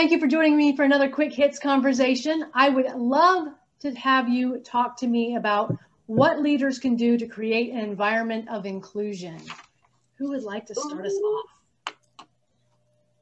Thank 0.00 0.12
you 0.12 0.18
for 0.18 0.28
joining 0.28 0.56
me 0.56 0.74
for 0.74 0.82
another 0.82 1.10
quick 1.10 1.30
hits 1.30 1.58
conversation. 1.58 2.46
I 2.54 2.70
would 2.70 2.86
love 2.96 3.48
to 3.80 3.92
have 3.96 4.30
you 4.30 4.60
talk 4.60 4.96
to 5.00 5.06
me 5.06 5.36
about 5.36 5.76
what 6.06 6.40
leaders 6.40 6.78
can 6.78 6.96
do 6.96 7.18
to 7.18 7.26
create 7.26 7.70
an 7.70 7.80
environment 7.80 8.48
of 8.48 8.64
inclusion. 8.64 9.38
Who 10.16 10.30
would 10.30 10.42
like 10.42 10.64
to 10.68 10.74
start 10.74 11.04
us 11.04 11.12
off? 11.12 11.94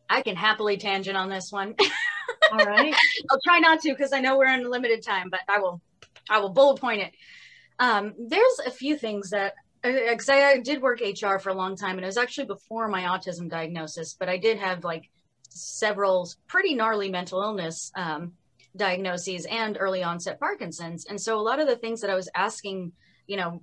I 0.09 0.23
can 0.23 0.37
happily 0.37 0.77
tangent 0.77 1.17
on 1.17 1.29
this 1.29 1.51
one. 1.51 1.75
All 2.53 2.65
right. 2.65 2.95
I'll 3.29 3.41
try 3.43 3.59
not 3.59 3.81
to 3.81 3.91
because 3.91 4.13
I 4.13 4.21
know 4.21 4.39
we're 4.39 4.55
in 4.55 4.71
limited 4.71 5.03
time, 5.03 5.31
but 5.31 5.41
I 5.49 5.59
will 5.59 5.81
I 6.31 6.39
will 6.39 6.51
bullet 6.51 6.81
point 6.81 7.03
it. 7.03 7.13
Um, 7.81 8.15
there's 8.29 8.61
a 8.65 8.71
few 8.71 8.97
things 8.97 9.31
that 9.31 9.55
because 9.83 10.29
uh, 10.29 10.35
I, 10.35 10.51
I 10.51 10.59
did 10.61 10.81
work 10.81 11.01
HR 11.01 11.39
for 11.39 11.51
a 11.51 11.55
long 11.55 11.75
time 11.75 11.97
and 11.97 12.05
it 12.05 12.07
was 12.07 12.17
actually 12.17 12.47
before 12.47 12.87
my 12.87 13.03
autism 13.03 13.51
diagnosis, 13.51 14.15
but 14.15 14.29
I 14.29 14.37
did 14.37 14.59
have 14.59 14.85
like 14.85 15.11
several 15.49 16.29
pretty 16.47 16.75
gnarly 16.75 17.11
mental 17.11 17.43
illness 17.43 17.91
um, 17.97 18.33
diagnoses 18.77 19.47
and 19.51 19.77
early 19.79 20.03
onset 20.03 20.41
Parkinson's. 20.41 21.07
And 21.07 21.21
so 21.21 21.39
a 21.39 21.43
lot 21.43 21.61
of 21.61 21.67
the 21.67 21.77
things 21.77 22.01
that 22.01 22.11
I 22.11 22.15
was 22.15 22.31
asking, 22.35 22.93
you 23.27 23.37
know, 23.37 23.63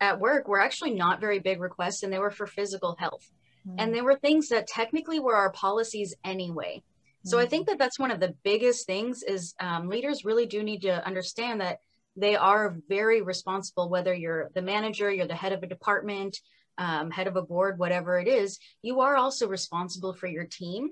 at 0.00 0.20
work 0.20 0.48
were 0.48 0.60
actually 0.60 0.94
not 0.94 1.20
very 1.20 1.38
big 1.38 1.60
requests 1.60 2.02
and 2.02 2.12
they 2.12 2.18
were 2.18 2.30
for 2.30 2.46
physical 2.46 2.96
health. 2.98 3.30
Mm-hmm. 3.66 3.76
And 3.78 3.94
they 3.94 4.02
were 4.02 4.16
things 4.16 4.48
that 4.48 4.66
technically 4.66 5.20
were 5.20 5.36
our 5.36 5.52
policies 5.52 6.14
anyway. 6.24 6.82
So 7.24 7.36
mm-hmm. 7.36 7.46
I 7.46 7.48
think 7.48 7.66
that 7.68 7.78
that's 7.78 7.98
one 7.98 8.10
of 8.10 8.20
the 8.20 8.34
biggest 8.42 8.86
things 8.86 9.22
is 9.26 9.54
um, 9.60 9.88
leaders 9.88 10.24
really 10.24 10.46
do 10.46 10.62
need 10.62 10.82
to 10.82 11.06
understand 11.06 11.60
that 11.60 11.78
they 12.16 12.36
are 12.36 12.76
very 12.88 13.22
responsible, 13.22 13.88
whether 13.88 14.14
you're 14.14 14.50
the 14.54 14.62
manager, 14.62 15.10
you're 15.10 15.26
the 15.26 15.34
head 15.34 15.52
of 15.52 15.62
a 15.62 15.66
department, 15.66 16.38
um, 16.78 17.10
head 17.10 17.26
of 17.26 17.36
a 17.36 17.42
board, 17.42 17.78
whatever 17.78 18.18
it 18.18 18.28
is, 18.28 18.58
you 18.82 19.00
are 19.00 19.16
also 19.16 19.48
responsible 19.48 20.12
for 20.12 20.26
your 20.26 20.44
team. 20.44 20.90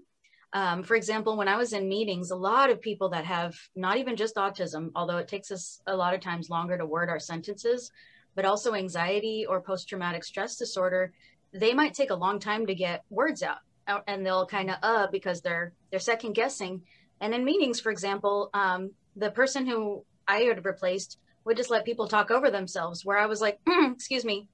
Um, 0.53 0.83
for 0.83 0.97
example, 0.97 1.37
when 1.37 1.49
I 1.49 1.57
was 1.57 1.73
in 1.73 1.89
meetings, 1.89 2.31
a 2.31 2.37
lot 2.37 2.71
of 2.71 2.81
people 2.81 3.09
that 3.11 3.25
have 3.25 3.57
not 3.75 3.97
even 3.97 4.17
just 4.17 4.37
autism, 4.37 4.91
although 4.95 5.17
it 5.17 5.29
takes 5.29 5.51
us 5.51 5.81
a 5.87 5.97
lot 5.97 6.15
of 6.15 6.21
times 6.21 6.51
longer 6.51 6.77
to 6.77 6.85
word 6.85 7.09
our 7.09 7.19
sentences, 7.19 7.91
but 8.35 8.45
also 8.45 8.75
anxiety 8.75 9.47
or 9.47 9.61
post 9.61 9.89
traumatic 9.89 10.25
stress 10.25 10.57
disorder, 10.57 11.13
they 11.53 11.73
might 11.73 11.95
take 11.95 12.11
a 12.11 12.15
long 12.15 12.39
time 12.39 12.67
to 12.67 12.75
get 12.75 13.05
words 13.11 13.43
out, 13.43 13.59
and 14.07 14.25
they'll 14.25 14.47
kind 14.47 14.71
of 14.71 14.77
uh 14.83 15.07
because 15.11 15.41
they're 15.41 15.73
they're 15.91 16.01
second 16.01 16.35
guessing. 16.35 16.83
And 17.21 17.35
in 17.35 17.45
meetings, 17.45 17.81
for 17.81 17.93
example, 17.93 18.51
um, 18.53 18.91
the 19.17 19.31
person 19.31 19.67
who 19.67 20.05
I 20.27 20.41
had 20.41 20.65
replaced 20.65 21.19
would 21.45 21.57
just 21.57 21.71
let 21.71 21.85
people 21.85 22.09
talk 22.09 22.31
over 22.31 22.51
themselves, 22.51 23.05
where 23.05 23.19
I 23.19 23.27
was 23.27 23.41
like, 23.41 23.59
mm, 23.65 23.93
excuse 23.95 24.25
me, 24.25 24.49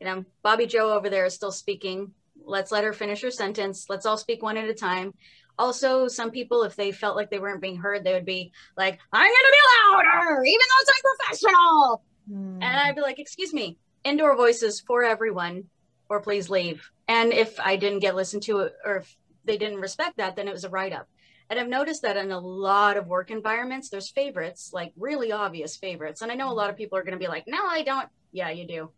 you 0.00 0.06
know, 0.06 0.24
Bobby 0.42 0.66
Joe 0.66 0.92
over 0.92 1.10
there 1.10 1.26
is 1.26 1.34
still 1.34 1.52
speaking. 1.52 2.12
Let's 2.44 2.72
let 2.72 2.84
her 2.84 2.92
finish 2.92 3.22
her 3.22 3.30
sentence. 3.30 3.86
Let's 3.88 4.06
all 4.06 4.18
speak 4.18 4.42
one 4.42 4.56
at 4.56 4.68
a 4.68 4.74
time. 4.74 5.14
Also, 5.58 6.06
some 6.06 6.30
people, 6.30 6.62
if 6.62 6.76
they 6.76 6.92
felt 6.92 7.16
like 7.16 7.30
they 7.30 7.40
weren't 7.40 7.60
being 7.60 7.76
heard, 7.76 8.04
they 8.04 8.12
would 8.12 8.24
be 8.24 8.52
like, 8.76 8.98
I'm 9.12 9.20
going 9.20 9.32
to 9.32 9.52
be 9.52 9.96
louder, 9.96 10.44
even 10.44 10.60
though 10.60 10.82
it's 10.82 10.92
unprofessional. 11.04 12.02
Mm. 12.30 12.54
And 12.62 12.64
I'd 12.64 12.94
be 12.94 13.00
like, 13.00 13.18
excuse 13.18 13.52
me, 13.52 13.76
indoor 14.04 14.36
voices 14.36 14.80
for 14.80 15.02
everyone, 15.02 15.64
or 16.08 16.20
please 16.20 16.48
leave. 16.48 16.88
And 17.08 17.32
if 17.32 17.58
I 17.58 17.76
didn't 17.76 18.00
get 18.00 18.14
listened 18.14 18.44
to, 18.44 18.70
or 18.84 18.98
if 18.98 19.16
they 19.44 19.58
didn't 19.58 19.80
respect 19.80 20.18
that, 20.18 20.36
then 20.36 20.46
it 20.46 20.52
was 20.52 20.64
a 20.64 20.68
write 20.68 20.92
up. 20.92 21.08
And 21.50 21.58
I've 21.58 21.68
noticed 21.68 22.02
that 22.02 22.18
in 22.18 22.30
a 22.30 22.38
lot 22.38 22.96
of 22.96 23.06
work 23.06 23.30
environments, 23.30 23.88
there's 23.88 24.10
favorites, 24.10 24.70
like 24.72 24.92
really 24.96 25.32
obvious 25.32 25.76
favorites. 25.76 26.20
And 26.20 26.30
I 26.30 26.34
know 26.34 26.50
a 26.50 26.54
lot 26.54 26.70
of 26.70 26.76
people 26.76 26.98
are 26.98 27.02
going 27.02 27.18
to 27.18 27.18
be 27.18 27.26
like, 27.26 27.44
no, 27.46 27.66
I 27.66 27.82
don't. 27.82 28.08
Yeah, 28.32 28.50
you 28.50 28.66
do. 28.66 28.90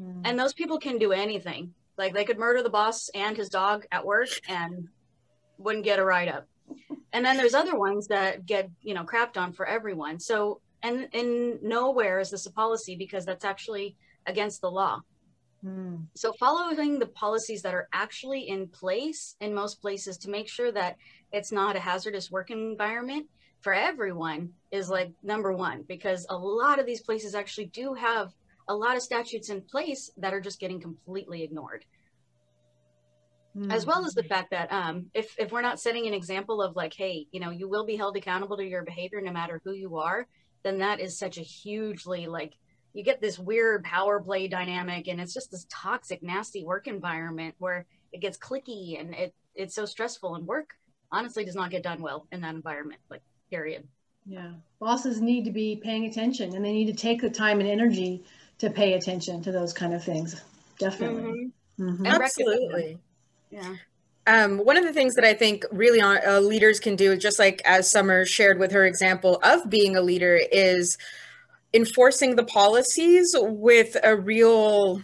Mm. 0.00 0.22
And 0.24 0.38
those 0.38 0.54
people 0.54 0.78
can 0.78 0.98
do 0.98 1.12
anything. 1.12 1.74
Like 1.96 2.14
they 2.14 2.24
could 2.24 2.38
murder 2.38 2.62
the 2.62 2.70
boss 2.70 3.08
and 3.14 3.36
his 3.36 3.48
dog 3.48 3.86
at 3.90 4.04
work 4.04 4.28
and 4.48 4.88
wouldn't 5.58 5.84
get 5.84 5.98
a 5.98 6.04
write 6.04 6.28
up. 6.28 6.46
And 7.12 7.24
then 7.24 7.36
there's 7.36 7.54
other 7.54 7.78
ones 7.78 8.08
that 8.08 8.44
get, 8.44 8.68
you 8.82 8.92
know, 8.92 9.04
crapped 9.04 9.36
on 9.36 9.52
for 9.52 9.66
everyone. 9.66 10.20
So, 10.20 10.60
and 10.82 11.08
in 11.12 11.58
nowhere 11.62 12.20
is 12.20 12.30
this 12.30 12.46
a 12.46 12.52
policy 12.52 12.96
because 12.96 13.24
that's 13.24 13.44
actually 13.44 13.96
against 14.26 14.60
the 14.60 14.70
law. 14.70 15.00
Mm. 15.64 16.06
So, 16.14 16.32
following 16.34 16.98
the 16.98 17.06
policies 17.06 17.62
that 17.62 17.72
are 17.72 17.88
actually 17.92 18.48
in 18.48 18.68
place 18.68 19.36
in 19.40 19.54
most 19.54 19.80
places 19.80 20.18
to 20.18 20.30
make 20.30 20.48
sure 20.48 20.70
that 20.72 20.96
it's 21.32 21.52
not 21.52 21.76
a 21.76 21.80
hazardous 21.80 22.30
work 22.30 22.50
environment 22.50 23.26
for 23.60 23.72
everyone 23.72 24.50
is 24.70 24.90
like 24.90 25.10
number 25.22 25.52
one, 25.52 25.82
because 25.88 26.26
a 26.28 26.36
lot 26.36 26.78
of 26.78 26.86
these 26.86 27.00
places 27.00 27.34
actually 27.34 27.66
do 27.66 27.94
have 27.94 28.34
a 28.68 28.74
lot 28.74 28.96
of 28.96 29.02
statutes 29.02 29.50
in 29.50 29.62
place 29.62 30.10
that 30.16 30.34
are 30.34 30.40
just 30.40 30.60
getting 30.60 30.80
completely 30.80 31.42
ignored. 31.42 31.84
Mm-hmm. 33.56 33.70
As 33.70 33.86
well 33.86 34.04
as 34.04 34.12
the 34.12 34.22
fact 34.22 34.50
that 34.50 34.70
um, 34.70 35.06
if, 35.14 35.34
if 35.38 35.50
we're 35.50 35.62
not 35.62 35.80
setting 35.80 36.06
an 36.06 36.12
example 36.12 36.60
of 36.60 36.76
like, 36.76 36.92
hey, 36.94 37.26
you 37.30 37.40
know, 37.40 37.50
you 37.50 37.68
will 37.68 37.86
be 37.86 37.96
held 37.96 38.16
accountable 38.16 38.56
to 38.58 38.64
your 38.64 38.84
behavior 38.84 39.20
no 39.20 39.32
matter 39.32 39.62
who 39.64 39.72
you 39.72 39.96
are, 39.96 40.26
then 40.62 40.78
that 40.78 41.00
is 41.00 41.18
such 41.18 41.38
a 41.38 41.42
hugely 41.42 42.26
like 42.26 42.52
you 42.92 43.04
get 43.04 43.20
this 43.20 43.38
weird 43.38 43.84
power 43.84 44.20
play 44.20 44.48
dynamic 44.48 45.06
and 45.06 45.20
it's 45.20 45.32
just 45.34 45.50
this 45.50 45.66
toxic, 45.70 46.22
nasty 46.22 46.64
work 46.64 46.86
environment 46.86 47.54
where 47.58 47.86
it 48.12 48.20
gets 48.20 48.38
cliquey 48.38 48.98
and 48.98 49.14
it 49.14 49.34
it's 49.54 49.74
so 49.74 49.84
stressful 49.84 50.34
and 50.34 50.46
work 50.46 50.70
honestly 51.12 51.44
does 51.44 51.54
not 51.54 51.70
get 51.70 51.82
done 51.82 52.02
well 52.02 52.26
in 52.32 52.40
that 52.40 52.54
environment, 52.54 53.00
like 53.10 53.22
period. 53.50 53.86
Yeah. 54.26 54.52
Bosses 54.80 55.20
need 55.20 55.44
to 55.44 55.50
be 55.50 55.80
paying 55.82 56.06
attention 56.06 56.54
and 56.54 56.64
they 56.64 56.72
need 56.72 56.86
to 56.86 57.00
take 57.00 57.20
the 57.20 57.30
time 57.30 57.60
and 57.60 57.68
energy 57.68 58.24
to 58.58 58.70
pay 58.70 58.94
attention 58.94 59.42
to 59.42 59.52
those 59.52 59.72
kind 59.72 59.94
of 59.94 60.02
things. 60.02 60.40
Definitely. 60.78 61.50
Mm-hmm. 61.78 61.88
Mm-hmm. 61.88 62.06
Absolutely. 62.06 62.98
Yeah. 63.50 63.74
Um, 64.26 64.58
one 64.58 64.76
of 64.76 64.84
the 64.84 64.92
things 64.92 65.14
that 65.14 65.24
I 65.24 65.34
think 65.34 65.64
really 65.70 66.00
uh, 66.00 66.40
leaders 66.40 66.80
can 66.80 66.96
do, 66.96 67.16
just 67.16 67.38
like 67.38 67.62
as 67.64 67.90
Summer 67.90 68.24
shared 68.24 68.58
with 68.58 68.72
her 68.72 68.84
example 68.84 69.38
of 69.42 69.70
being 69.70 69.96
a 69.96 70.00
leader, 70.00 70.40
is 70.50 70.98
enforcing 71.72 72.34
the 72.34 72.44
policies 72.44 73.34
with 73.38 73.96
a 74.02 74.16
real 74.16 75.02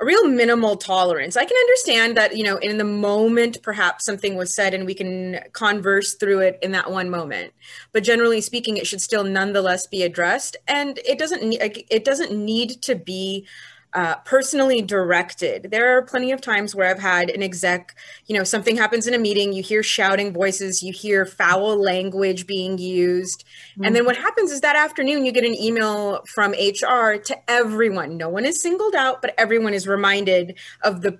a 0.00 0.04
real 0.04 0.28
minimal 0.28 0.76
tolerance. 0.76 1.36
I 1.36 1.44
can 1.44 1.56
understand 1.56 2.16
that, 2.16 2.36
you 2.36 2.44
know, 2.44 2.56
in 2.58 2.78
the 2.78 2.84
moment, 2.84 3.62
perhaps 3.62 4.04
something 4.04 4.36
was 4.36 4.54
said 4.54 4.72
and 4.72 4.86
we 4.86 4.94
can 4.94 5.40
converse 5.52 6.14
through 6.14 6.40
it 6.40 6.58
in 6.62 6.70
that 6.72 6.90
one 6.90 7.10
moment. 7.10 7.52
But 7.92 8.04
generally 8.04 8.40
speaking, 8.40 8.76
it 8.76 8.86
should 8.86 9.00
still 9.00 9.24
nonetheless 9.24 9.86
be 9.88 10.04
addressed. 10.04 10.56
And 10.68 10.98
it 11.04 11.18
doesn't, 11.18 11.42
it 11.42 12.04
doesn't 12.04 12.32
need 12.32 12.80
to 12.82 12.94
be 12.94 13.46
uh, 13.94 14.16
personally 14.16 14.82
directed. 14.82 15.70
There 15.70 15.96
are 15.96 16.02
plenty 16.02 16.30
of 16.32 16.40
times 16.40 16.74
where 16.74 16.90
I've 16.90 16.98
had 16.98 17.30
an 17.30 17.42
exec, 17.42 17.96
you 18.26 18.36
know, 18.36 18.44
something 18.44 18.76
happens 18.76 19.06
in 19.06 19.14
a 19.14 19.18
meeting, 19.18 19.52
you 19.52 19.62
hear 19.62 19.82
shouting 19.82 20.32
voices, 20.32 20.82
you 20.82 20.92
hear 20.92 21.24
foul 21.24 21.80
language 21.80 22.46
being 22.46 22.78
used. 22.78 23.44
Mm-hmm. 23.72 23.84
And 23.84 23.96
then 23.96 24.04
what 24.04 24.16
happens 24.16 24.52
is 24.52 24.60
that 24.60 24.76
afternoon 24.76 25.24
you 25.24 25.32
get 25.32 25.44
an 25.44 25.54
email 25.54 26.22
from 26.26 26.52
HR 26.52 27.16
to 27.16 27.36
everyone. 27.48 28.16
No 28.16 28.28
one 28.28 28.44
is 28.44 28.60
singled 28.60 28.94
out, 28.94 29.22
but 29.22 29.34
everyone 29.38 29.72
is 29.72 29.88
reminded 29.88 30.58
of 30.82 31.00
the 31.00 31.18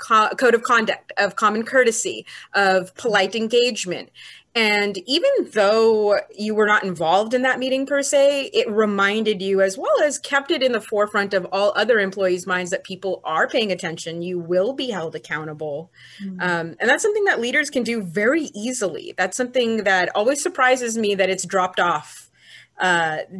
co- 0.00 0.30
code 0.30 0.54
of 0.54 0.62
conduct, 0.62 1.12
of 1.16 1.36
common 1.36 1.64
courtesy, 1.64 2.26
of 2.54 2.94
polite 2.96 3.34
engagement. 3.34 4.10
And 4.54 4.98
even 5.06 5.30
though 5.52 6.18
you 6.36 6.56
were 6.56 6.66
not 6.66 6.82
involved 6.82 7.34
in 7.34 7.42
that 7.42 7.60
meeting 7.60 7.86
per 7.86 8.02
se, 8.02 8.50
it 8.52 8.68
reminded 8.68 9.40
you, 9.40 9.60
as 9.60 9.78
well 9.78 10.02
as 10.02 10.18
kept 10.18 10.50
it 10.50 10.62
in 10.62 10.72
the 10.72 10.80
forefront 10.80 11.34
of 11.34 11.46
all 11.52 11.72
other 11.76 12.00
employees' 12.00 12.48
minds, 12.48 12.72
that 12.72 12.82
people 12.82 13.20
are 13.24 13.46
paying 13.46 13.70
attention. 13.70 14.22
You 14.22 14.40
will 14.40 14.72
be 14.72 14.90
held 14.90 15.14
accountable. 15.14 15.92
Mm-hmm. 16.20 16.40
Um, 16.40 16.76
and 16.80 16.90
that's 16.90 17.02
something 17.02 17.24
that 17.26 17.40
leaders 17.40 17.70
can 17.70 17.84
do 17.84 18.02
very 18.02 18.50
easily. 18.54 19.14
That's 19.16 19.36
something 19.36 19.84
that 19.84 20.10
always 20.16 20.42
surprises 20.42 20.98
me 20.98 21.14
that 21.14 21.30
it's 21.30 21.46
dropped 21.46 21.78
off 21.78 22.28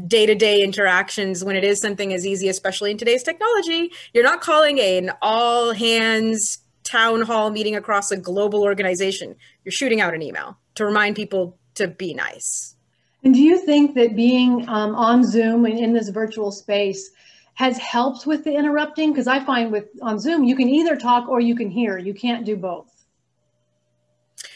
day 0.07 0.27
to 0.27 0.35
day 0.35 0.63
interactions 0.63 1.43
when 1.43 1.57
it 1.57 1.65
is 1.65 1.81
something 1.81 2.13
as 2.13 2.27
easy, 2.27 2.49
especially 2.49 2.91
in 2.91 2.99
today's 2.99 3.23
technology. 3.23 3.91
You're 4.13 4.23
not 4.23 4.43
calling 4.43 4.79
an 4.79 5.13
all 5.23 5.73
hands 5.73 6.59
town 6.91 7.23
hall 7.23 7.51
meeting 7.51 7.77
across 7.77 8.11
a 8.11 8.17
global 8.17 8.63
organization. 8.63 9.37
You're 9.65 9.73
shooting 9.73 10.01
out 10.01 10.15
an 10.15 10.23
email 10.23 10.59
to 10.75 10.85
remind 10.85 11.17
people 11.17 11.59
to 11.75 11.89
be 11.89 12.15
nice. 12.15 12.75
And 13.23 13.35
do 13.35 13.41
you 13.41 13.65
think 13.65 13.95
that 13.95 14.17
being 14.17 14.69
um, 14.69 14.95
on 14.95 15.25
Zoom 15.25 15.67
and 15.67 15.79
in 15.79 15.93
this 15.93 16.09
virtual 16.09 16.51
space 16.51 17.11
has 17.55 17.77
helped 17.79 18.27
with 18.27 18.45
the 18.45 18.55
interrupting? 18.55 19.13
Because 19.13 19.27
I 19.27 19.45
find 19.45 19.71
with 19.71 19.89
on 20.03 20.19
Zoom, 20.19 20.45
you 20.45 20.57
can 20.57 20.69
either 20.69 20.97
talk 20.97 21.29
or 21.29 21.41
you 21.41 21.55
can 21.55 21.71
hear. 21.71 21.99
You 21.99 22.15
can't 22.15 22.47
do 22.47 22.57
both. 22.57 22.89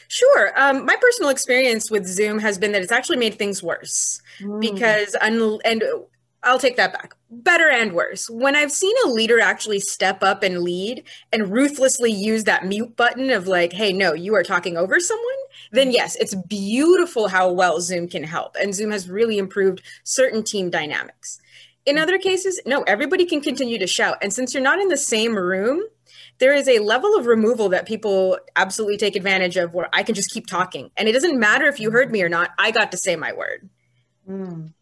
Sure. 0.08 0.52
Um, 0.58 0.86
my 0.86 0.96
personal 1.00 1.30
experience 1.30 1.90
with 1.90 2.06
Zoom 2.06 2.38
has 2.38 2.56
been 2.56 2.72
that 2.72 2.82
it's 2.82 2.92
actually 2.92 3.16
made 3.16 3.34
things 3.34 3.62
worse 3.62 4.22
mm. 4.40 4.60
because, 4.60 5.16
un- 5.20 5.58
and 5.64 5.82
I'll 6.44 6.58
take 6.58 6.76
that 6.76 6.92
back. 6.92 7.14
Better 7.30 7.68
and 7.68 7.92
worse. 7.92 8.28
When 8.30 8.54
I've 8.54 8.70
seen 8.70 8.94
a 9.04 9.08
leader 9.08 9.40
actually 9.40 9.80
step 9.80 10.22
up 10.22 10.42
and 10.42 10.60
lead 10.60 11.04
and 11.32 11.50
ruthlessly 11.50 12.12
use 12.12 12.44
that 12.44 12.66
mute 12.66 12.96
button 12.96 13.30
of 13.30 13.48
like, 13.48 13.72
hey, 13.72 13.92
no, 13.92 14.12
you 14.12 14.34
are 14.34 14.42
talking 14.42 14.76
over 14.76 15.00
someone, 15.00 15.24
then 15.72 15.90
yes, 15.90 16.16
it's 16.16 16.34
beautiful 16.34 17.28
how 17.28 17.50
well 17.50 17.80
Zoom 17.80 18.08
can 18.08 18.22
help. 18.22 18.56
And 18.60 18.74
Zoom 18.74 18.90
has 18.90 19.08
really 19.08 19.38
improved 19.38 19.82
certain 20.04 20.42
team 20.44 20.70
dynamics. 20.70 21.40
In 21.86 21.98
other 21.98 22.18
cases, 22.18 22.60
no, 22.64 22.82
everybody 22.82 23.26
can 23.26 23.40
continue 23.40 23.78
to 23.78 23.86
shout. 23.86 24.18
And 24.22 24.32
since 24.32 24.54
you're 24.54 24.62
not 24.62 24.78
in 24.78 24.88
the 24.88 24.96
same 24.96 25.34
room, 25.34 25.82
there 26.38 26.54
is 26.54 26.68
a 26.68 26.78
level 26.78 27.16
of 27.16 27.26
removal 27.26 27.68
that 27.70 27.86
people 27.86 28.38
absolutely 28.56 28.96
take 28.96 29.16
advantage 29.16 29.56
of 29.56 29.74
where 29.74 29.88
I 29.92 30.02
can 30.02 30.14
just 30.14 30.30
keep 30.30 30.46
talking. 30.46 30.90
And 30.96 31.08
it 31.08 31.12
doesn't 31.12 31.38
matter 31.38 31.66
if 31.66 31.78
you 31.78 31.90
heard 31.90 32.10
me 32.10 32.22
or 32.22 32.28
not, 32.28 32.50
I 32.58 32.70
got 32.70 32.90
to 32.92 32.96
say 32.96 33.16
my 33.16 33.32
word. 33.32 33.68
Mm. 34.28 34.72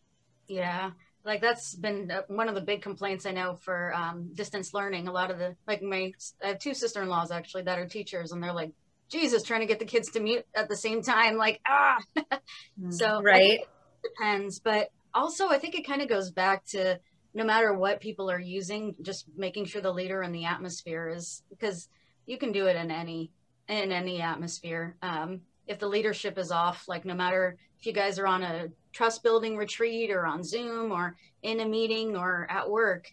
Yeah. 0.47 0.91
Like 1.25 1.41
that's 1.41 1.75
been 1.75 2.11
uh, 2.11 2.23
one 2.29 2.49
of 2.49 2.55
the 2.55 2.61
big 2.61 2.83
complaints 2.83 3.27
I 3.27 3.33
know 3.33 3.55
for 3.55 3.95
um, 3.95 4.31
distance 4.35 4.75
learning. 4.75 5.09
A 5.09 5.13
lot 5.13 5.31
of 5.31 5.39
the, 5.39 5.57
like 5.67 5.83
my, 5.83 6.13
I 6.43 6.49
have 6.49 6.59
two 6.59 6.75
sister 6.75 7.03
in 7.03 7.09
laws 7.09 7.31
actually 7.31 7.63
that 7.63 7.79
are 7.79 7.87
teachers, 7.87 8.33
and 8.33 8.43
they're 8.43 8.53
like, 8.53 8.73
Jesus, 9.09 9.43
trying 9.43 9.61
to 9.61 9.67
get 9.67 9.79
the 9.79 9.85
kids 9.85 10.11
to 10.13 10.21
mute 10.21 10.47
at 10.55 10.69
the 10.69 10.77
same 10.77 11.03
time. 11.03 11.37
Like, 11.37 11.61
ah. 11.67 11.99
mm. 12.19 12.93
so, 12.93 13.21
right. 13.23 13.61
Depends. 14.03 14.59
But 14.59 14.89
also, 15.15 15.49
I 15.49 15.59
think 15.59 15.75
it 15.75 15.87
kind 15.87 16.03
of 16.03 16.09
goes 16.09 16.31
back 16.31 16.65
to, 16.69 16.99
no 17.35 17.45
matter 17.45 17.73
what 17.75 18.01
people 18.01 18.31
are 18.31 18.41
using, 18.41 18.95
just 19.03 19.27
making 19.37 19.67
sure 19.67 19.83
the 19.83 19.93
leader 19.93 20.23
and 20.23 20.35
the 20.35 20.47
atmosphere 20.47 21.09
is 21.09 21.43
because 21.51 21.89
you 22.27 22.39
can 22.39 22.53
do 22.53 22.67
it 22.67 22.77
in 22.77 22.91
any 22.91 23.31
in 23.69 23.93
any 23.93 24.21
atmosphere. 24.21 24.97
Um, 25.03 25.43
if 25.67 25.79
the 25.79 25.89
leadership 25.89 26.39
is 26.39 26.51
off, 26.51 26.89
like 26.89 27.05
no 27.05 27.15
matter 27.15 27.57
if 27.79 27.87
you 27.87 27.93
guys 27.93 28.19
are 28.19 28.27
on 28.27 28.43
a 28.43 28.69
trust 28.93 29.23
building 29.23 29.57
retreat 29.57 30.11
or 30.11 30.27
on 30.27 30.45
Zoom 30.45 30.93
or 30.93 31.17
in 31.43 31.61
a 31.61 31.67
meeting 31.67 32.17
or 32.17 32.47
at 32.51 32.69
work, 32.71 33.11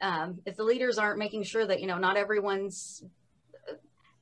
um, 0.00 0.40
if 0.46 0.56
the 0.56 0.64
leaders 0.64 0.98
aren't 0.98 1.18
making 1.18 1.44
sure 1.44 1.66
that 1.66 1.80
you 1.80 1.86
know 1.86 1.98
not 1.98 2.16
everyone's 2.16 3.04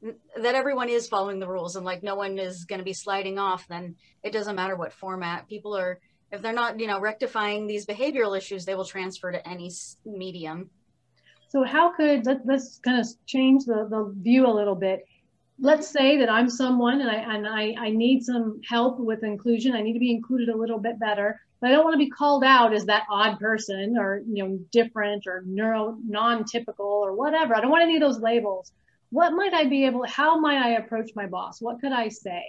that 0.02 0.54
everyone 0.54 0.88
is 0.88 1.08
following 1.08 1.40
the 1.40 1.48
rules 1.48 1.76
and 1.76 1.84
like 1.84 2.02
no 2.02 2.14
one 2.14 2.38
is 2.38 2.64
going 2.64 2.78
to 2.78 2.84
be 2.84 2.92
sliding 2.92 3.38
off, 3.38 3.68
then 3.68 3.96
it 4.22 4.32
doesn't 4.32 4.56
matter 4.56 4.76
what 4.76 4.92
format 4.92 5.46
people 5.48 5.76
are 5.76 5.98
if 6.32 6.40
they're 6.42 6.52
not 6.52 6.78
you 6.78 6.86
know 6.86 7.00
rectifying 7.00 7.66
these 7.66 7.86
behavioral 7.86 8.36
issues 8.36 8.64
they 8.64 8.74
will 8.74 8.84
transfer 8.84 9.32
to 9.32 9.48
any 9.48 9.70
medium. 10.04 10.70
So 11.48 11.64
how 11.64 11.92
could 11.92 12.26
let, 12.26 12.48
us 12.48 12.78
kind 12.78 13.00
of 13.00 13.06
change 13.26 13.64
the, 13.64 13.88
the 13.90 14.14
view 14.16 14.46
a 14.46 14.54
little 14.54 14.76
bit 14.76 15.04
let's 15.60 15.88
say 15.88 16.16
that 16.16 16.30
i'm 16.30 16.48
someone 16.48 17.00
and 17.00 17.10
i 17.10 17.34
and 17.34 17.46
I, 17.46 17.74
I 17.78 17.90
need 17.90 18.24
some 18.24 18.60
help 18.68 18.98
with 18.98 19.22
inclusion 19.22 19.74
i 19.74 19.82
need 19.82 19.92
to 19.92 19.98
be 19.98 20.10
included 20.10 20.48
a 20.48 20.56
little 20.56 20.78
bit 20.78 20.98
better 20.98 21.40
but 21.60 21.68
i 21.68 21.72
don't 21.72 21.84
want 21.84 21.94
to 21.94 21.98
be 21.98 22.10
called 22.10 22.42
out 22.44 22.72
as 22.72 22.86
that 22.86 23.04
odd 23.10 23.38
person 23.38 23.96
or 23.98 24.22
you 24.26 24.42
know 24.42 24.58
different 24.72 25.26
or 25.26 25.42
neuro 25.46 25.98
non-typical 26.04 26.86
or 26.86 27.14
whatever. 27.14 27.54
I 27.54 27.60
don't 27.60 27.70
want 27.70 27.82
any 27.82 27.96
of 27.96 28.00
those 28.00 28.20
labels. 28.20 28.72
What 29.10 29.32
might 29.32 29.52
i 29.52 29.64
be 29.64 29.84
able 29.84 30.06
how 30.06 30.38
might 30.38 30.58
i 30.58 30.70
approach 30.76 31.10
my 31.14 31.26
boss? 31.26 31.60
What 31.60 31.80
could 31.80 31.92
i 31.92 32.08
say? 32.08 32.42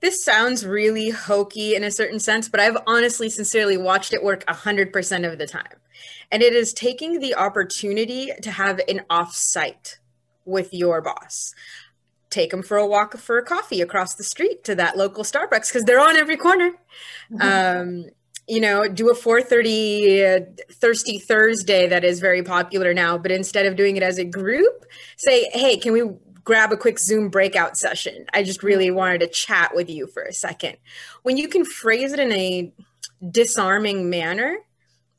This 0.00 0.22
sounds 0.22 0.66
really 0.66 1.10
hokey 1.10 1.74
in 1.74 1.84
a 1.84 1.90
certain 1.90 2.18
sense, 2.18 2.46
but 2.48 2.60
I've 2.60 2.76
honestly, 2.86 3.30
sincerely 3.30 3.78
watched 3.78 4.12
it 4.12 4.22
work 4.22 4.44
100% 4.44 5.32
of 5.32 5.38
the 5.38 5.46
time. 5.46 5.78
And 6.30 6.42
it 6.42 6.52
is 6.52 6.74
taking 6.74 7.20
the 7.20 7.34
opportunity 7.34 8.30
to 8.42 8.50
have 8.50 8.80
an 8.86 9.02
off-site 9.08 9.98
with 10.44 10.72
your 10.72 11.00
boss. 11.00 11.54
Take 12.30 12.50
them 12.50 12.62
for 12.62 12.76
a 12.76 12.86
walk 12.86 13.16
for 13.16 13.38
a 13.38 13.44
coffee 13.44 13.80
across 13.80 14.14
the 14.14 14.24
street 14.24 14.64
to 14.64 14.74
that 14.74 14.96
local 14.96 15.24
Starbucks 15.24 15.68
because 15.68 15.84
they're 15.84 16.00
on 16.00 16.16
every 16.16 16.36
corner. 16.36 16.72
Mm-hmm. 17.30 18.00
Um, 18.02 18.10
you 18.46 18.60
know, 18.60 18.88
do 18.88 19.10
a 19.10 19.14
4:30 19.14 20.24
uh, 20.24 20.44
Thirsty 20.72 21.18
Thursday 21.18 21.86
that 21.88 22.04
is 22.04 22.20
very 22.20 22.42
popular 22.42 22.92
now, 22.92 23.16
but 23.16 23.30
instead 23.30 23.66
of 23.66 23.76
doing 23.76 23.96
it 23.96 24.02
as 24.02 24.18
a 24.18 24.24
group, 24.24 24.84
say, 25.16 25.48
"Hey, 25.52 25.78
can 25.78 25.92
we 25.92 26.02
grab 26.44 26.72
a 26.72 26.76
quick 26.76 26.98
Zoom 26.98 27.30
breakout 27.30 27.76
session. 27.76 28.26
I 28.32 28.42
just 28.42 28.62
really 28.62 28.90
wanted 28.90 29.20
to 29.20 29.28
chat 29.28 29.74
with 29.74 29.88
you 29.88 30.06
for 30.06 30.22
a 30.22 30.32
second. 30.32 30.76
When 31.22 31.36
you 31.36 31.48
can 31.48 31.64
phrase 31.64 32.12
it 32.12 32.20
in 32.20 32.32
a 32.32 32.72
disarming 33.30 34.10
manner, 34.10 34.58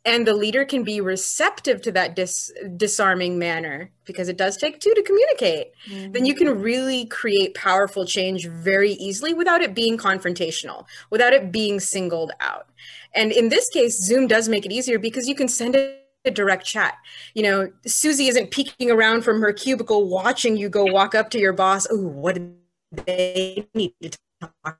and 0.05 0.27
the 0.27 0.33
leader 0.33 0.63
can 0.63 0.83
be 0.83 1.01
receptive 1.01 1.81
to 1.81 1.91
that 1.91 2.15
dis- 2.15 2.53
disarming 2.77 3.39
manner 3.39 3.89
because 4.05 4.29
it 4.29 4.37
does 4.37 4.55
take 4.55 4.79
two 4.79 4.93
to 4.93 5.03
communicate 5.03 5.71
mm-hmm. 5.89 6.11
then 6.11 6.25
you 6.25 6.35
can 6.35 6.61
really 6.61 7.05
create 7.05 7.53
powerful 7.55 8.05
change 8.05 8.47
very 8.47 8.91
easily 8.93 9.33
without 9.33 9.61
it 9.61 9.73
being 9.73 9.97
confrontational 9.97 10.85
without 11.09 11.33
it 11.33 11.51
being 11.51 11.79
singled 11.79 12.31
out 12.39 12.69
and 13.13 13.31
in 13.31 13.49
this 13.49 13.69
case 13.69 14.01
zoom 14.01 14.27
does 14.27 14.47
make 14.47 14.65
it 14.65 14.71
easier 14.71 14.99
because 14.99 15.27
you 15.27 15.35
can 15.35 15.47
send 15.47 15.75
it 15.75 16.01
a 16.25 16.31
direct 16.31 16.65
chat. 16.65 16.97
You 17.33 17.43
know, 17.43 17.71
Susie 17.85 18.27
isn't 18.27 18.51
peeking 18.51 18.91
around 18.91 19.21
from 19.21 19.39
her 19.41 19.53
cubicle 19.53 20.09
watching 20.09 20.57
you 20.57 20.69
go 20.69 20.83
walk 20.83 21.15
up 21.15 21.29
to 21.31 21.39
your 21.39 21.53
boss. 21.53 21.87
Oh, 21.89 22.07
what 22.07 22.35
do 22.35 22.51
they 23.05 23.67
need 23.73 23.93
to 24.01 24.17
talk 24.41 24.79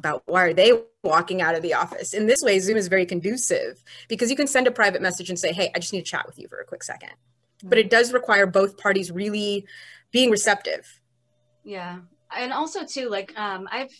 about? 0.00 0.22
Why 0.26 0.44
are 0.44 0.54
they 0.54 0.72
walking 1.04 1.40
out 1.40 1.54
of 1.54 1.62
the 1.62 1.74
office? 1.74 2.12
In 2.14 2.26
this 2.26 2.42
way, 2.42 2.58
Zoom 2.58 2.76
is 2.76 2.88
very 2.88 3.06
conducive 3.06 3.82
because 4.08 4.30
you 4.30 4.36
can 4.36 4.46
send 4.46 4.66
a 4.66 4.70
private 4.70 5.02
message 5.02 5.28
and 5.28 5.38
say, 5.38 5.52
hey, 5.52 5.70
I 5.74 5.78
just 5.78 5.92
need 5.92 6.04
to 6.04 6.10
chat 6.10 6.26
with 6.26 6.38
you 6.38 6.48
for 6.48 6.58
a 6.58 6.64
quick 6.64 6.80
2nd 6.80 7.02
mm-hmm. 7.02 7.68
But 7.68 7.78
it 7.78 7.90
does 7.90 8.12
require 8.12 8.46
both 8.46 8.76
parties 8.76 9.10
really 9.10 9.66
being 10.10 10.30
receptive. 10.30 11.00
Yeah. 11.62 11.98
And 12.34 12.52
also 12.52 12.84
too, 12.84 13.08
like 13.08 13.38
um, 13.38 13.68
I've 13.70 13.90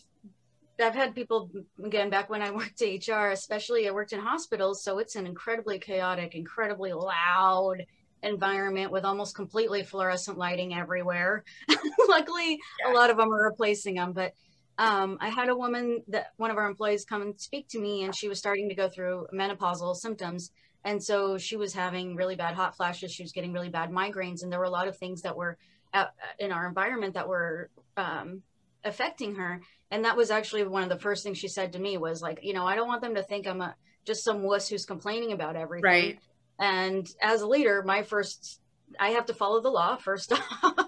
I've 0.81 0.95
had 0.95 1.15
people 1.15 1.51
again 1.85 2.09
back 2.09 2.31
when 2.31 2.41
I 2.41 2.51
worked 2.51 2.81
at 2.81 3.07
HR, 3.07 3.31
especially 3.31 3.87
I 3.87 3.91
worked 3.91 4.13
in 4.13 4.21
hospitals, 4.21 4.83
so 4.83 4.99
it's 4.99 5.17
an 5.17 5.27
incredibly 5.27 5.79
chaotic, 5.79 6.35
incredibly 6.35 6.93
loud 6.93 7.85
environment 8.23 8.91
with 8.91 9.05
almost 9.05 9.35
completely 9.35 9.83
fluorescent 9.83 10.39
lighting 10.39 10.75
everywhere. 10.75 11.45
Luckily, 12.09 12.59
yeah. 12.85 12.93
a 12.93 12.95
lot 12.95 13.11
of 13.11 13.17
them 13.17 13.33
are 13.33 13.45
replacing 13.45 13.97
them, 13.97 14.13
but 14.13 14.33
um, 14.81 15.19
I 15.21 15.29
had 15.29 15.51
a 15.51 15.55
woman 15.55 16.03
that 16.09 16.33
one 16.39 16.51
of 16.51 16.57
our 16.57 16.67
employees 16.67 17.05
come 17.05 17.21
and 17.21 17.39
speak 17.39 17.69
to 17.69 17.79
me, 17.79 18.03
and 18.03 18.17
she 18.17 18.29
was 18.29 18.39
starting 18.39 18.71
to 18.71 18.75
go 18.75 18.89
through 18.89 19.27
menopausal 19.31 19.95
symptoms. 19.95 20.53
And 20.83 21.05
so 21.05 21.37
she 21.37 21.57
was 21.57 21.75
having 21.75 22.17
really 22.17 22.35
bad 22.35 22.55
hot 22.55 22.75
flashes. 22.75 23.13
She 23.13 23.23
was 23.23 23.33
getting 23.33 23.53
really 23.53 23.69
bad 23.69 23.91
migraines, 23.91 24.43
and 24.43 24.51
there 24.51 24.59
were 24.59 24.65
a 24.65 24.71
lot 24.71 24.89
of 24.89 24.97
things 24.97 25.21
that 25.21 25.37
were 25.37 25.59
out, 25.93 26.09
in 26.39 26.51
our 26.51 26.67
environment 26.67 27.13
that 27.13 27.29
were 27.29 27.69
um, 27.99 28.43
affecting 28.83 29.35
her. 29.35 29.61
And 29.91 30.07
that 30.07 30.17
was 30.17 30.31
actually 30.31 30.65
one 30.65 30.83
of 30.83 30.89
the 30.89 30.99
first 30.99 31.25
things 31.25 31.37
she 31.37 31.49
said 31.49 31.75
to 31.75 31.79
me 31.79 31.99
was 31.99 32.23
like 32.23 32.41
you 32.43 32.55
know 32.55 32.67
i 32.67 32.75
don't 32.75 32.89
want 32.89 33.03
them 33.03 33.17
to 33.17 33.23
think 33.23 33.47
i'm 33.47 33.61
a 33.61 33.75
just 34.07 34.25
some 34.25 34.43
wuss 34.43 34.69
who's 34.69 34.87
complaining 34.87 35.33
about 35.33 35.57
everything. 35.57 35.85
Right. 35.85 36.19
And 36.59 37.07
as 37.21 37.43
a 37.43 37.47
leader 37.47 37.83
my 37.85 38.03
first 38.03 38.61
i 38.99 39.11
have 39.11 39.27
to 39.27 39.35
follow 39.35 39.61
the 39.61 39.71
law 39.71 39.97
first 39.97 40.33
off 40.63 40.80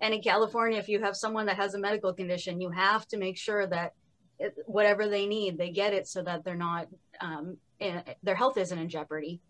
and 0.00 0.14
in 0.14 0.22
california 0.22 0.78
if 0.78 0.88
you 0.88 1.00
have 1.00 1.16
someone 1.16 1.46
that 1.46 1.56
has 1.56 1.74
a 1.74 1.78
medical 1.78 2.12
condition 2.12 2.60
you 2.60 2.70
have 2.70 3.06
to 3.06 3.16
make 3.16 3.36
sure 3.36 3.66
that 3.66 3.94
it, 4.38 4.54
whatever 4.66 5.08
they 5.08 5.26
need 5.26 5.56
they 5.56 5.70
get 5.70 5.92
it 5.92 6.06
so 6.06 6.22
that 6.22 6.44
they're 6.44 6.54
not 6.54 6.88
um, 7.20 7.56
in, 7.78 8.02
their 8.22 8.34
health 8.34 8.56
isn't 8.56 8.78
in 8.78 8.88
jeopardy. 8.88 9.40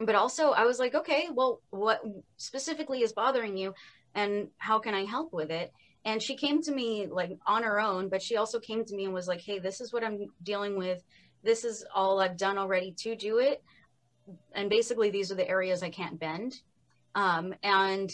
But 0.00 0.14
also 0.14 0.50
i 0.50 0.64
was 0.64 0.78
like 0.78 0.94
okay 0.94 1.28
well 1.32 1.60
what 1.70 2.00
specifically 2.36 3.02
is 3.02 3.12
bothering 3.12 3.56
you 3.56 3.74
and 4.14 4.48
how 4.58 4.78
can 4.78 4.94
i 4.94 5.04
help 5.04 5.32
with 5.32 5.50
it? 5.50 5.72
And 6.04 6.22
she 6.22 6.36
came 6.36 6.62
to 6.62 6.72
me 6.72 7.06
like 7.10 7.36
on 7.46 7.64
her 7.64 7.80
own 7.80 8.08
but 8.08 8.22
she 8.22 8.36
also 8.36 8.60
came 8.60 8.84
to 8.84 8.94
me 8.94 9.04
and 9.04 9.14
was 9.14 9.28
like 9.28 9.40
hey 9.40 9.58
this 9.58 9.80
is 9.80 9.92
what 9.92 10.04
i'm 10.04 10.26
dealing 10.42 10.76
with. 10.76 11.02
This 11.42 11.64
is 11.64 11.84
all 11.94 12.20
i've 12.20 12.36
done 12.36 12.58
already 12.58 12.92
to 12.98 13.16
do 13.16 13.38
it. 13.38 13.62
And 14.52 14.70
basically 14.70 15.10
these 15.10 15.32
are 15.32 15.36
the 15.36 15.48
areas 15.48 15.82
i 15.82 15.90
can't 15.90 16.18
bend. 16.18 16.60
Um, 17.16 17.54
and 17.64 18.12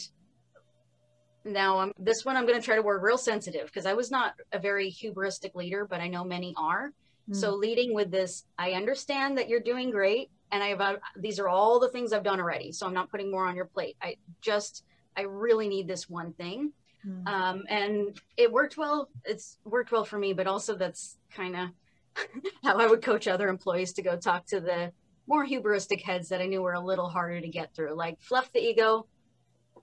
now 1.44 1.78
I'm 1.78 1.92
this 1.98 2.24
one 2.24 2.36
I'm 2.36 2.46
going 2.46 2.58
to 2.58 2.64
try 2.64 2.76
to 2.76 2.82
work 2.82 3.02
real 3.02 3.18
sensitive 3.18 3.66
because 3.66 3.86
I 3.86 3.92
was 3.92 4.10
not 4.10 4.34
a 4.52 4.58
very 4.58 4.90
hubristic 4.90 5.54
leader, 5.54 5.84
but 5.84 6.00
I 6.00 6.08
know 6.08 6.24
many 6.24 6.54
are. 6.56 6.92
Mm. 7.30 7.36
So 7.36 7.54
leading 7.54 7.94
with 7.94 8.10
this, 8.10 8.44
I 8.58 8.72
understand 8.72 9.38
that 9.38 9.48
you're 9.48 9.60
doing 9.60 9.90
great, 9.90 10.30
and 10.52 10.62
I've 10.62 10.80
uh, 10.80 10.96
these 11.16 11.38
are 11.38 11.48
all 11.48 11.80
the 11.80 11.88
things 11.88 12.12
I've 12.12 12.24
done 12.24 12.40
already. 12.40 12.72
So 12.72 12.86
I'm 12.86 12.94
not 12.94 13.10
putting 13.10 13.30
more 13.30 13.46
on 13.46 13.56
your 13.56 13.66
plate. 13.66 13.96
I 14.02 14.16
just 14.40 14.84
I 15.16 15.22
really 15.22 15.68
need 15.68 15.88
this 15.88 16.08
one 16.08 16.32
thing. 16.32 16.72
Mm. 17.06 17.26
Um, 17.26 17.64
and 17.68 18.20
it 18.36 18.50
worked 18.50 18.76
well. 18.76 19.08
It's 19.24 19.58
worked 19.64 19.92
well 19.92 20.04
for 20.04 20.18
me, 20.18 20.32
but 20.32 20.46
also 20.46 20.74
that's 20.74 21.18
kind 21.30 21.56
of 21.56 21.68
how 22.64 22.78
I 22.78 22.86
would 22.86 23.02
coach 23.02 23.28
other 23.28 23.48
employees 23.48 23.92
to 23.94 24.02
go 24.02 24.16
talk 24.16 24.46
to 24.46 24.60
the 24.60 24.92
more 25.26 25.46
hubristic 25.46 26.02
heads 26.02 26.28
that 26.28 26.40
I 26.40 26.46
knew 26.46 26.62
were 26.62 26.74
a 26.74 26.80
little 26.80 27.08
harder 27.08 27.40
to 27.40 27.48
get 27.48 27.74
through. 27.74 27.94
Like 27.94 28.20
fluff 28.20 28.52
the 28.52 28.60
ego, 28.60 29.06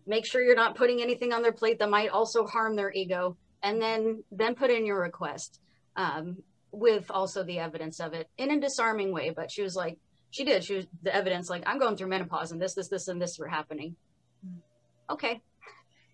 make 0.06 0.26
sure 0.26 0.42
you're 0.42 0.56
not 0.56 0.76
putting 0.76 1.02
anything 1.02 1.34
on 1.34 1.42
their 1.42 1.52
plate 1.52 1.80
that 1.80 1.90
might 1.90 2.10
also 2.10 2.46
harm 2.46 2.76
their 2.76 2.92
ego, 2.92 3.38
and 3.64 3.82
then 3.82 4.24
then 4.32 4.56
put 4.56 4.72
in 4.72 4.86
your 4.86 5.00
request 5.00 5.60
um, 5.96 6.38
with 6.72 7.10
also 7.10 7.44
the 7.44 7.60
evidence 7.60 8.00
of 8.00 8.14
it 8.14 8.30
in 8.38 8.52
a 8.52 8.60
disarming 8.60 9.12
way. 9.12 9.30
But 9.30 9.52
she 9.52 9.62
was 9.62 9.76
like, 9.76 9.98
she 10.32 10.44
did. 10.44 10.64
She 10.64 10.76
was 10.76 10.88
the 11.04 11.16
evidence 11.16 11.50
like 11.50 11.64
I'm 11.66 11.80
going 11.80 11.98
through 11.98 12.08
menopause 12.08 12.52
and 12.52 12.62
this, 12.62 12.74
this, 12.74 12.88
this, 12.88 13.08
and 13.08 13.22
this 13.22 13.38
were 13.40 13.48
happening. 13.48 13.96
Mm. 14.46 14.60
Okay, 15.10 15.42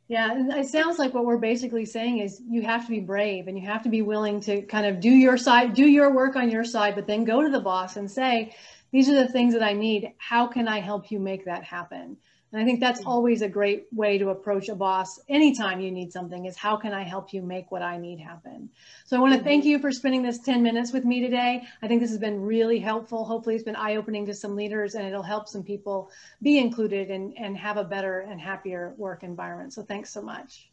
yeah, 0.07 0.57
it 0.57 0.67
sounds 0.67 0.99
like 0.99 1.13
what 1.13 1.25
we're 1.25 1.37
basically 1.37 1.85
saying 1.85 2.19
is 2.19 2.41
you 2.49 2.61
have 2.61 2.85
to 2.85 2.89
be 2.89 3.01
brave 3.01 3.49
and 3.49 3.59
you 3.59 3.65
have 3.67 3.83
to 3.83 3.89
be 3.89 4.01
willing 4.01 4.39
to 4.41 4.61
kind 4.61 4.85
of 4.85 5.01
do 5.01 5.09
your 5.09 5.37
side, 5.37 5.73
do 5.73 5.85
your 5.85 6.13
work 6.13 6.37
on 6.37 6.49
your 6.49 6.63
side, 6.63 6.95
but 6.95 7.07
then 7.07 7.25
go 7.25 7.41
to 7.41 7.49
the 7.49 7.59
boss 7.59 7.97
and 7.97 8.09
say, 8.09 8.55
these 8.93 9.09
are 9.09 9.15
the 9.15 9.27
things 9.27 9.53
that 9.53 9.63
I 9.63 9.73
need. 9.73 10.13
How 10.17 10.47
can 10.47 10.69
I 10.69 10.79
help 10.79 11.11
you 11.11 11.19
make 11.19 11.43
that 11.43 11.65
happen? 11.65 12.15
And 12.51 12.61
I 12.61 12.65
think 12.65 12.79
that's 12.79 13.01
mm. 13.01 13.07
always 13.07 13.41
a 13.41 13.49
great 13.49 13.87
way 13.91 14.17
to 14.17 14.29
approach 14.29 14.69
a 14.69 14.75
boss 14.75 15.19
anytime 15.27 15.81
you 15.81 15.91
need 15.91 16.13
something 16.13 16.45
is 16.45 16.55
how 16.55 16.77
can 16.77 16.93
I 16.93 17.03
help 17.03 17.33
you 17.33 17.41
make 17.41 17.71
what 17.71 17.81
I 17.81 17.97
need 17.97 18.19
happen? 18.19 18.69
So 19.05 19.17
I 19.17 19.19
want 19.19 19.33
to 19.33 19.43
thank 19.43 19.63
mm-hmm. 19.63 19.71
you 19.71 19.79
for 19.79 19.91
spending 19.91 20.23
this 20.23 20.39
10 20.39 20.63
minutes 20.63 20.93
with 20.93 21.03
me 21.03 21.19
today. 21.19 21.63
I 21.81 21.87
think 21.87 22.01
this 22.01 22.09
has 22.09 22.19
been 22.19 22.41
really 22.41 22.79
helpful. 22.79 23.25
Hopefully 23.25 23.55
it's 23.55 23.65
been 23.65 23.75
eye-opening 23.75 24.25
to 24.27 24.33
some 24.33 24.55
leaders 24.55 24.95
and 24.95 25.05
it'll 25.05 25.23
help 25.23 25.49
some 25.49 25.63
people 25.63 26.09
be 26.41 26.57
included 26.57 27.11
and, 27.11 27.33
and 27.37 27.57
have 27.57 27.77
a 27.77 27.83
better 27.83 28.21
and 28.21 28.39
happier 28.39 28.93
work 28.97 29.23
environment. 29.23 29.73
So 29.73 29.83
thanks 29.83 30.11
so 30.11 30.21
much. 30.21 30.69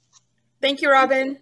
Thank 0.60 0.80
you, 0.80 0.90
Robyn. 0.90 1.38